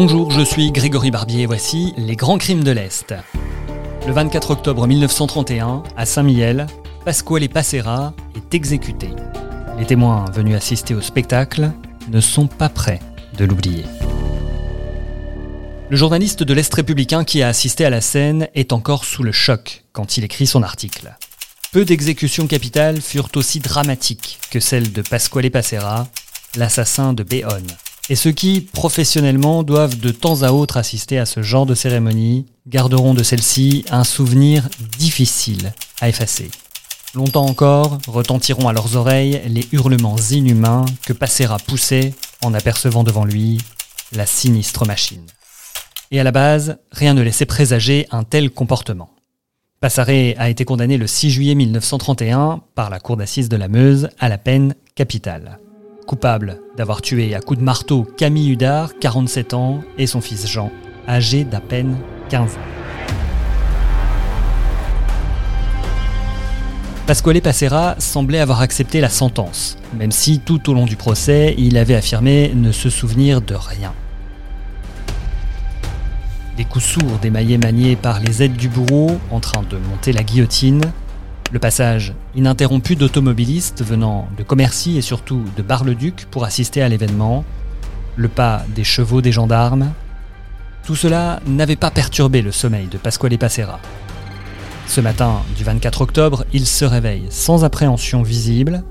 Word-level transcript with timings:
Bonjour, 0.00 0.30
je 0.30 0.42
suis 0.42 0.70
Grégory 0.70 1.10
Barbier 1.10 1.42
et 1.42 1.46
voici 1.46 1.92
les 1.96 2.14
grands 2.14 2.38
crimes 2.38 2.62
de 2.62 2.70
l'Est. 2.70 3.12
Le 4.06 4.12
24 4.12 4.52
octobre 4.52 4.86
1931, 4.86 5.82
à 5.96 6.06
Saint-Mihiel, 6.06 6.68
Pasquale 7.04 7.48
Passera 7.48 8.14
est 8.36 8.54
exécuté. 8.54 9.08
Les 9.76 9.86
témoins 9.86 10.26
venus 10.32 10.54
assister 10.54 10.94
au 10.94 11.00
spectacle 11.00 11.72
ne 12.12 12.20
sont 12.20 12.46
pas 12.46 12.68
prêts 12.68 13.00
de 13.36 13.44
l'oublier. 13.44 13.86
Le 15.90 15.96
journaliste 15.96 16.44
de 16.44 16.54
l'Est 16.54 16.72
républicain 16.72 17.24
qui 17.24 17.42
a 17.42 17.48
assisté 17.48 17.84
à 17.84 17.90
la 17.90 18.00
scène 18.00 18.46
est 18.54 18.72
encore 18.72 19.04
sous 19.04 19.24
le 19.24 19.32
choc 19.32 19.82
quand 19.90 20.16
il 20.16 20.22
écrit 20.22 20.46
son 20.46 20.62
article. 20.62 21.12
Peu 21.72 21.84
d'exécutions 21.84 22.46
capitales 22.46 23.00
furent 23.00 23.30
aussi 23.34 23.58
dramatiques 23.58 24.38
que 24.52 24.60
celle 24.60 24.92
de 24.92 25.02
Pasquale 25.02 25.50
Passera, 25.50 26.06
l'assassin 26.54 27.14
de 27.14 27.24
Béon. 27.24 27.66
Et 28.10 28.16
ceux 28.16 28.32
qui, 28.32 28.62
professionnellement, 28.62 29.62
doivent 29.62 29.98
de 29.98 30.10
temps 30.10 30.42
à 30.42 30.50
autre 30.50 30.78
assister 30.78 31.18
à 31.18 31.26
ce 31.26 31.42
genre 31.42 31.66
de 31.66 31.74
cérémonie 31.74 32.46
garderont 32.66 33.12
de 33.12 33.22
celle-ci 33.22 33.84
un 33.90 34.04
souvenir 34.04 34.68
difficile 34.98 35.72
à 36.00 36.08
effacer. 36.08 36.50
Longtemps 37.14 37.46
encore 37.46 37.98
retentiront 38.06 38.68
à 38.68 38.72
leurs 38.72 38.96
oreilles 38.96 39.42
les 39.46 39.66
hurlements 39.72 40.16
inhumains 40.30 40.84
que 41.06 41.12
Passera 41.12 41.58
poussait 41.58 42.14
en 42.42 42.54
apercevant 42.54 43.04
devant 43.04 43.24
lui 43.24 43.58
la 44.12 44.24
sinistre 44.24 44.86
machine. 44.86 45.26
Et 46.10 46.20
à 46.20 46.24
la 46.24 46.32
base, 46.32 46.78
rien 46.92 47.12
ne 47.12 47.22
laissait 47.22 47.46
présager 47.46 48.06
un 48.10 48.24
tel 48.24 48.50
comportement. 48.50 49.10
Passaré 49.80 50.34
a 50.38 50.48
été 50.48 50.64
condamné 50.64 50.96
le 50.96 51.06
6 51.06 51.30
juillet 51.30 51.54
1931 51.54 52.62
par 52.74 52.90
la 52.90 53.00
cour 53.00 53.16
d'assises 53.16 53.48
de 53.48 53.56
la 53.56 53.68
Meuse 53.68 54.08
à 54.18 54.28
la 54.28 54.38
peine 54.38 54.74
capitale. 54.94 55.58
Coupable 56.08 56.62
d'avoir 56.74 57.02
tué 57.02 57.34
à 57.34 57.42
coups 57.42 57.58
de 57.58 57.64
marteau 57.64 58.06
Camille 58.16 58.52
Hudard, 58.52 58.92
47 58.98 59.52
ans, 59.52 59.82
et 59.98 60.06
son 60.06 60.22
fils 60.22 60.46
Jean, 60.46 60.72
âgé 61.06 61.44
d'à 61.44 61.60
peine 61.60 61.98
15 62.30 62.54
ans. 62.54 62.60
Pasquale 67.06 67.42
Passera 67.42 67.94
semblait 67.98 68.38
avoir 68.38 68.62
accepté 68.62 69.02
la 69.02 69.10
sentence, 69.10 69.76
même 69.98 70.10
si 70.10 70.38
tout 70.38 70.70
au 70.70 70.72
long 70.72 70.86
du 70.86 70.96
procès, 70.96 71.54
il 71.58 71.76
avait 71.76 71.94
affirmé 71.94 72.52
ne 72.54 72.72
se 72.72 72.88
souvenir 72.88 73.42
de 73.42 73.54
rien. 73.54 73.92
Des 76.56 76.64
coups 76.64 76.86
sourds 76.86 77.18
d'émaillés 77.20 77.58
maniés 77.58 77.96
par 77.96 78.18
les 78.20 78.42
aides 78.42 78.56
du 78.56 78.70
bourreau 78.70 79.20
en 79.30 79.40
train 79.40 79.62
de 79.62 79.76
monter 79.76 80.12
la 80.12 80.22
guillotine, 80.22 80.80
le 81.52 81.58
passage 81.58 82.14
ininterrompu 82.34 82.96
d'automobilistes 82.96 83.82
venant 83.82 84.28
de 84.36 84.42
Commercy 84.42 84.98
et 84.98 85.02
surtout 85.02 85.44
de 85.56 85.62
Bar-le-Duc 85.62 86.26
pour 86.30 86.44
assister 86.44 86.82
à 86.82 86.88
l'événement, 86.88 87.44
le 88.16 88.28
pas 88.28 88.64
des 88.74 88.84
chevaux 88.84 89.22
des 89.22 89.32
gendarmes, 89.32 89.92
tout 90.84 90.96
cela 90.96 91.40
n'avait 91.46 91.76
pas 91.76 91.90
perturbé 91.90 92.42
le 92.42 92.52
sommeil 92.52 92.86
de 92.86 92.98
Pasquale 92.98 93.38
Passera. 93.38 93.78
Ce 94.86 95.00
matin 95.00 95.42
du 95.56 95.64
24 95.64 96.00
octobre, 96.00 96.44
il 96.52 96.66
se 96.66 96.84
réveille 96.84 97.26
sans 97.30 97.64
appréhension 97.64 98.22
visible, 98.22 98.82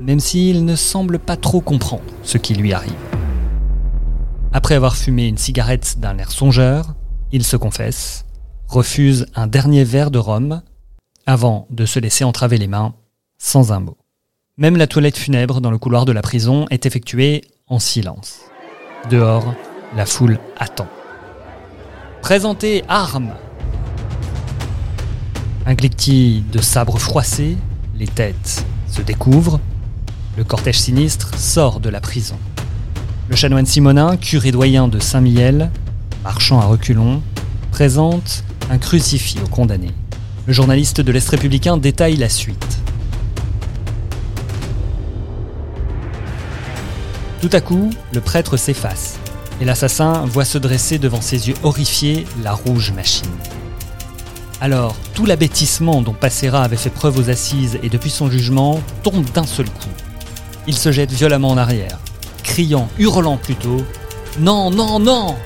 même 0.00 0.20
s'il 0.20 0.64
ne 0.64 0.76
semble 0.76 1.18
pas 1.18 1.36
trop 1.36 1.60
comprendre 1.60 2.02
ce 2.22 2.38
qui 2.38 2.54
lui 2.54 2.72
arrive. 2.72 2.92
Après 4.52 4.74
avoir 4.74 4.96
fumé 4.96 5.26
une 5.26 5.38
cigarette 5.38 5.96
d'un 5.98 6.18
air 6.18 6.30
songeur, 6.30 6.94
il 7.32 7.44
se 7.44 7.56
confesse, 7.56 8.24
refuse 8.68 9.26
un 9.34 9.46
dernier 9.46 9.84
verre 9.84 10.10
de 10.10 10.18
rhum, 10.18 10.62
avant 11.26 11.66
de 11.70 11.86
se 11.86 11.98
laisser 11.98 12.24
entraver 12.24 12.58
les 12.58 12.66
mains, 12.66 12.94
sans 13.38 13.72
un 13.72 13.80
mot. 13.80 13.96
Même 14.56 14.76
la 14.76 14.86
toilette 14.86 15.16
funèbre 15.16 15.60
dans 15.60 15.70
le 15.70 15.78
couloir 15.78 16.04
de 16.04 16.12
la 16.12 16.22
prison 16.22 16.66
est 16.70 16.86
effectuée 16.86 17.42
en 17.66 17.78
silence. 17.78 18.40
Dehors, 19.10 19.54
la 19.96 20.06
foule 20.06 20.38
attend. 20.56 20.88
Présentez 22.22 22.84
armes 22.88 23.34
Un 25.66 25.74
cliquetis 25.74 26.44
de 26.52 26.60
sabres 26.60 26.98
froissés, 26.98 27.56
les 27.96 28.08
têtes 28.08 28.64
se 28.88 29.02
découvrent, 29.02 29.60
le 30.36 30.44
cortège 30.44 30.78
sinistre 30.78 31.36
sort 31.38 31.80
de 31.80 31.88
la 31.88 32.00
prison. 32.00 32.38
Le 33.28 33.36
chanoine 33.36 33.66
Simonin, 33.66 34.16
curé 34.16 34.52
doyen 34.52 34.88
de 34.88 34.98
Saint-Mihiel, 34.98 35.70
marchant 36.22 36.60
à 36.60 36.64
reculons, 36.64 37.22
présente 37.70 38.44
un 38.70 38.78
crucifix 38.78 39.38
au 39.44 39.48
condamné. 39.48 39.90
Le 40.46 40.52
journaliste 40.52 41.00
de 41.00 41.10
l'Est 41.10 41.26
républicain 41.30 41.78
détaille 41.78 42.16
la 42.16 42.28
suite. 42.28 42.78
Tout 47.40 47.48
à 47.50 47.62
coup, 47.62 47.88
le 48.12 48.20
prêtre 48.20 48.58
s'efface 48.58 49.18
et 49.62 49.64
l'assassin 49.64 50.26
voit 50.26 50.44
se 50.44 50.58
dresser 50.58 50.98
devant 50.98 51.22
ses 51.22 51.48
yeux 51.48 51.54
horrifiés 51.62 52.26
la 52.42 52.52
rouge 52.52 52.92
machine. 52.92 53.30
Alors, 54.60 54.94
tout 55.14 55.24
l'abêtissement 55.24 56.02
dont 56.02 56.12
Passera 56.12 56.62
avait 56.62 56.76
fait 56.76 56.90
preuve 56.90 57.18
aux 57.18 57.30
assises 57.30 57.78
et 57.82 57.88
depuis 57.88 58.10
son 58.10 58.30
jugement 58.30 58.82
tombe 59.02 59.24
d'un 59.32 59.46
seul 59.46 59.66
coup. 59.66 59.88
Il 60.66 60.76
se 60.76 60.92
jette 60.92 61.12
violemment 61.12 61.50
en 61.50 61.56
arrière, 61.56 61.98
criant, 62.42 62.88
hurlant 62.98 63.38
plutôt 63.38 63.82
Non, 64.38 64.70
non, 64.70 64.98
non 64.98 65.36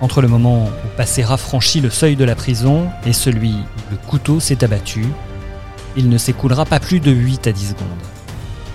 entre 0.00 0.20
le 0.20 0.28
moment 0.28 0.64
où 0.64 0.96
Passera 0.96 1.36
franchit 1.36 1.80
le 1.80 1.90
seuil 1.90 2.16
de 2.16 2.24
la 2.24 2.34
prison 2.34 2.88
et 3.06 3.12
celui 3.12 3.54
le 3.90 3.96
couteau 3.96 4.40
s'est 4.40 4.64
abattu, 4.64 5.06
il 5.96 6.08
ne 6.08 6.18
s'écoulera 6.18 6.64
pas 6.64 6.80
plus 6.80 7.00
de 7.00 7.10
8 7.10 7.46
à 7.46 7.52
10 7.52 7.68
secondes. 7.68 7.88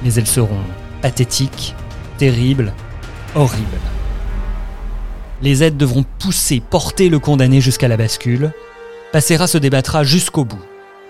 Mais 0.03 0.13
elles 0.13 0.27
seront 0.27 0.61
pathétiques, 1.01 1.75
terribles, 2.17 2.73
horribles. 3.35 3.66
Les 5.41 5.63
aides 5.63 5.77
devront 5.77 6.05
pousser, 6.19 6.59
porter 6.59 7.09
le 7.09 7.19
condamné 7.19 7.61
jusqu'à 7.61 7.88
la 7.88 7.97
bascule. 7.97 8.51
Passera 9.11 9.47
se 9.47 9.57
débattra 9.57 10.03
jusqu'au 10.03 10.45
bout, 10.45 10.63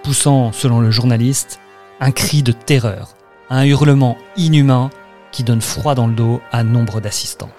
poussant, 0.04 0.52
selon 0.52 0.80
le 0.80 0.92
journaliste, 0.92 1.60
un 2.00 2.12
cri 2.12 2.42
de 2.42 2.52
terreur, 2.52 3.16
un 3.50 3.64
hurlement 3.66 4.18
inhumain 4.38 4.90
qui 5.32 5.44
donne 5.44 5.62
froid 5.62 5.96
dans 5.96 6.08
le 6.08 6.14
dos 6.14 6.42
à 6.52 6.64
nombre 6.64 7.00
d'assistants. 7.00 7.52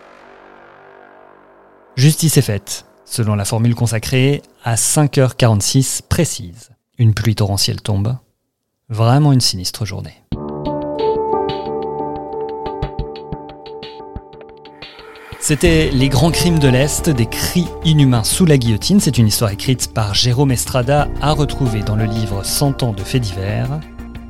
Justice 1.96 2.38
est 2.38 2.42
faite, 2.42 2.86
selon 3.12 3.34
la 3.34 3.44
formule 3.44 3.74
consacrée, 3.74 4.40
à 4.64 4.74
5h46 4.74 6.00
précise. 6.08 6.70
Une 6.96 7.12
pluie 7.12 7.34
torrentielle 7.34 7.82
tombe. 7.82 8.16
Vraiment 8.88 9.32
une 9.32 9.40
sinistre 9.42 9.84
journée. 9.84 10.14
C'était 15.40 15.90
Les 15.90 16.08
grands 16.08 16.30
crimes 16.30 16.58
de 16.58 16.68
l'Est, 16.68 17.10
des 17.10 17.26
cris 17.26 17.66
inhumains 17.84 18.24
sous 18.24 18.46
la 18.46 18.56
guillotine. 18.56 19.00
C'est 19.00 19.18
une 19.18 19.26
histoire 19.26 19.50
écrite 19.50 19.92
par 19.92 20.14
Jérôme 20.14 20.52
Estrada 20.52 21.08
à 21.20 21.32
retrouver 21.32 21.82
dans 21.82 21.96
le 21.96 22.04
livre 22.04 22.44
100 22.44 22.82
ans 22.82 22.92
de 22.92 23.02
faits 23.02 23.22
divers. 23.22 23.80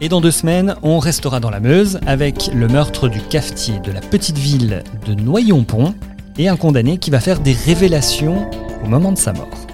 Et 0.00 0.08
dans 0.08 0.20
deux 0.20 0.32
semaines, 0.32 0.74
on 0.82 0.98
restera 0.98 1.38
dans 1.38 1.50
la 1.50 1.60
Meuse 1.60 2.00
avec 2.06 2.50
le 2.52 2.66
meurtre 2.66 3.08
du 3.08 3.20
cafetier 3.20 3.78
de 3.78 3.92
la 3.92 4.00
petite 4.00 4.38
ville 4.38 4.82
de 5.06 5.14
Noyon-Pont, 5.14 5.94
et 6.38 6.48
un 6.48 6.56
condamné 6.56 6.98
qui 6.98 7.10
va 7.10 7.20
faire 7.20 7.40
des 7.40 7.52
révélations 7.52 8.48
au 8.82 8.88
moment 8.88 9.12
de 9.12 9.18
sa 9.18 9.32
mort. 9.32 9.66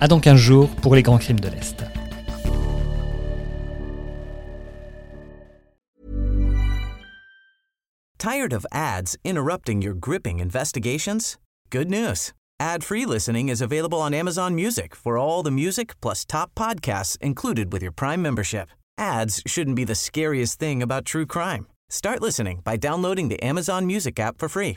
À 0.00 0.08
donc 0.08 0.26
un 0.26 0.36
jour 0.36 0.68
pour 0.82 0.94
les 0.94 1.02
grands 1.02 1.18
crimes 1.18 1.40
de 1.40 1.48
l'Est. 1.48 1.84
Tired 8.18 8.52
of 8.52 8.66
ads 8.72 9.16
interrupting 9.24 9.80
your 9.80 9.94
gripping 9.94 10.40
investigations? 10.40 11.38
Good 11.70 11.88
news. 11.88 12.32
Ad-free 12.60 13.06
listening 13.06 13.48
is 13.48 13.62
available 13.62 14.00
on 14.00 14.12
Amazon 14.12 14.54
Music 14.56 14.96
for 14.96 15.16
all 15.16 15.44
the 15.44 15.50
music 15.50 15.98
plus 16.00 16.24
top 16.24 16.50
podcasts 16.56 17.16
included 17.20 17.72
with 17.72 17.80
your 17.80 17.92
Prime 17.92 18.20
membership. 18.20 18.68
Ads 18.98 19.42
shouldn't 19.46 19.76
be 19.76 19.84
the 19.84 19.94
scariest 19.94 20.58
thing 20.58 20.82
about 20.82 21.04
true 21.04 21.24
crime. 21.24 21.68
Start 21.88 22.20
listening 22.20 22.60
by 22.64 22.76
downloading 22.76 23.28
the 23.28 23.42
Amazon 23.42 23.86
Music 23.86 24.18
app 24.18 24.38
for 24.38 24.48
free 24.48 24.76